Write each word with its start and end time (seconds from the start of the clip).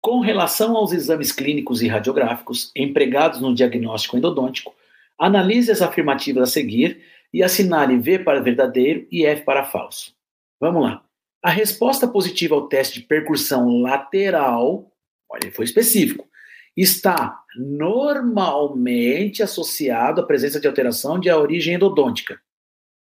Com 0.00 0.20
relação 0.20 0.76
aos 0.76 0.92
exames 0.92 1.30
clínicos 1.30 1.82
e 1.82 1.88
radiográficos 1.88 2.72
empregados 2.74 3.40
no 3.40 3.54
diagnóstico 3.54 4.16
endodôntico, 4.16 4.74
analise 5.18 5.70
as 5.70 5.82
afirmativas 5.82 6.48
a 6.48 6.52
seguir 6.52 7.02
e 7.32 7.42
assinale 7.42 7.98
V 7.98 8.20
para 8.20 8.40
verdadeiro 8.40 9.06
e 9.10 9.26
F 9.26 9.44
para 9.44 9.64
falso. 9.64 10.14
Vamos 10.58 10.82
lá. 10.82 11.04
A 11.42 11.50
resposta 11.50 12.08
positiva 12.08 12.54
ao 12.54 12.66
teste 12.68 13.00
de 13.00 13.06
percussão 13.06 13.80
lateral, 13.80 14.90
olha, 15.28 15.40
ele 15.44 15.52
foi 15.52 15.64
específico, 15.64 16.28
está 16.76 17.38
normalmente 17.56 19.42
associado 19.42 20.20
à 20.20 20.26
presença 20.26 20.58
de 20.58 20.66
alteração 20.66 21.18
de 21.18 21.30
origem 21.30 21.74
endodôntica. 21.74 22.40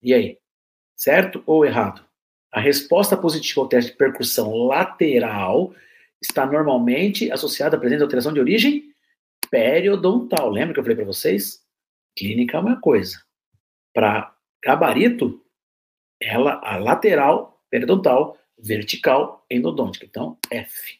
E 0.02 0.12
aí? 0.12 0.38
Certo 0.96 1.42
ou 1.46 1.64
errado? 1.64 2.04
A 2.52 2.60
resposta 2.60 3.16
positiva 3.16 3.60
ao 3.60 3.68
teste 3.68 3.92
de 3.92 3.96
percussão 3.96 4.52
lateral 4.66 5.72
está 6.22 6.46
normalmente 6.46 7.30
associada 7.30 7.76
à 7.76 7.80
presença 7.80 7.98
de 7.98 8.04
alteração 8.04 8.32
de 8.32 8.40
origem 8.40 8.92
periodontal. 9.50 10.50
Lembra 10.50 10.74
que 10.74 10.80
eu 10.80 10.84
falei 10.84 10.96
para 10.96 11.06
vocês? 11.06 11.60
Clínica 12.16 12.56
é 12.56 12.60
uma 12.60 12.80
coisa. 12.80 13.20
Para 13.94 14.34
gabarito, 14.62 15.42
ela 16.20 16.60
a 16.62 16.76
lateral 16.76 17.62
periodontal, 17.70 18.36
vertical 18.58 19.44
endodôntica. 19.50 20.04
Então, 20.04 20.36
F. 20.50 20.98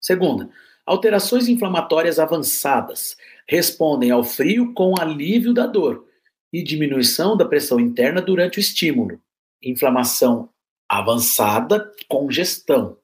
Segunda, 0.00 0.48
alterações 0.86 1.48
inflamatórias 1.48 2.18
avançadas 2.18 3.16
respondem 3.46 4.10
ao 4.10 4.24
frio 4.24 4.72
com 4.72 4.94
alívio 4.98 5.52
da 5.52 5.66
dor 5.66 6.06
e 6.52 6.62
diminuição 6.62 7.36
da 7.36 7.44
pressão 7.44 7.80
interna 7.80 8.22
durante 8.22 8.58
o 8.58 8.60
estímulo. 8.60 9.20
Inflamação 9.62 10.48
avançada, 10.88 11.90
congestão. 12.08 12.96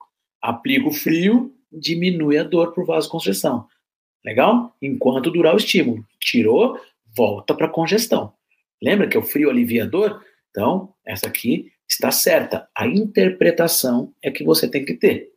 Aplica 0.42 0.88
o 0.88 0.92
frio, 0.92 1.54
diminui 1.72 2.38
a 2.38 2.42
dor 2.42 2.72
por 2.72 2.86
vasoconstrição. 2.86 3.66
Legal? 4.24 4.74
Enquanto 4.80 5.30
durar 5.30 5.54
o 5.54 5.58
estímulo. 5.58 6.04
Tirou, 6.20 6.78
volta 7.16 7.54
para 7.54 7.68
congestão. 7.68 8.32
Lembra 8.82 9.08
que 9.08 9.18
o 9.18 9.22
frio 9.22 9.50
alivia 9.50 9.84
a 9.84 9.86
dor? 9.86 10.24
Então, 10.50 10.94
essa 11.04 11.26
aqui 11.26 11.70
está 11.88 12.10
certa. 12.10 12.68
A 12.76 12.86
interpretação 12.86 14.14
é 14.22 14.30
que 14.30 14.44
você 14.44 14.68
tem 14.68 14.84
que 14.84 14.94
ter. 14.94 15.30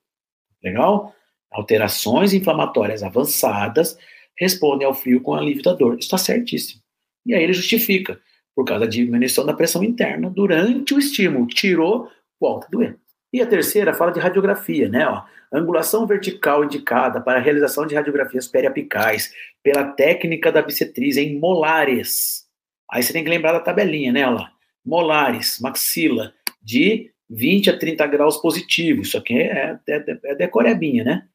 Legal? 0.63 1.13
Alterações 1.51 2.33
inflamatórias 2.33 3.03
avançadas 3.03 3.97
respondem 4.37 4.87
ao 4.87 4.93
frio 4.93 5.21
com 5.21 5.33
alívio 5.33 5.63
da 5.63 5.73
dor. 5.73 5.97
Está 5.99 6.17
certíssimo. 6.17 6.81
E 7.25 7.33
aí 7.33 7.43
ele 7.43 7.53
justifica, 7.53 8.19
por 8.55 8.65
causa 8.65 8.85
da 8.85 8.91
diminuição 8.91 9.45
da 9.45 9.53
pressão 9.53 9.83
interna 9.83 10.29
durante 10.29 10.93
o 10.93 10.99
estímulo. 10.99 11.47
Tirou, 11.47 12.09
volta 12.39 12.67
a 12.67 12.69
doer. 12.69 12.99
E 13.33 13.41
a 13.41 13.47
terceira 13.47 13.95
fala 13.95 14.11
de 14.11 14.19
radiografia, 14.19 14.87
né? 14.87 15.07
Ó, 15.07 15.23
angulação 15.51 16.05
vertical 16.05 16.63
indicada 16.63 17.19
para 17.19 17.39
a 17.39 17.41
realização 17.41 17.87
de 17.87 17.95
radiografias 17.95 18.47
periapicais 18.47 19.33
pela 19.63 19.85
técnica 19.85 20.51
da 20.51 20.61
bissetriz 20.61 21.17
em 21.17 21.39
molares. 21.39 22.47
Aí 22.91 23.01
você 23.01 23.11
tem 23.11 23.23
que 23.23 23.29
lembrar 23.31 23.53
da 23.53 23.59
tabelinha, 23.59 24.11
né? 24.11 24.29
Lá. 24.29 24.51
Molares, 24.85 25.59
maxila, 25.59 26.31
de 26.61 27.11
20 27.27 27.71
a 27.71 27.79
30 27.79 28.05
graus 28.05 28.37
positivo. 28.37 29.01
Isso 29.01 29.17
aqui 29.17 29.33
é, 29.33 29.79
é, 29.89 30.19
é 30.25 30.35
decorebinha, 30.35 31.03
né? 31.03 31.27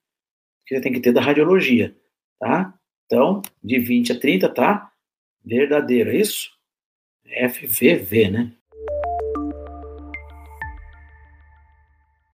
Que 0.67 0.77
você 0.77 0.81
tem 0.81 0.93
que 0.93 1.01
ter 1.01 1.13
da 1.13 1.21
radiologia, 1.21 1.97
tá? 2.39 2.75
Então, 3.07 3.43
de 3.65 3.81
20 3.81 4.13
a 4.13 4.21
30, 4.21 4.49
tá? 4.51 4.93
Verdadeiro, 5.45 6.11
é 6.11 6.17
isso? 6.17 6.51
FVV, 7.25 8.31
né? 8.31 8.53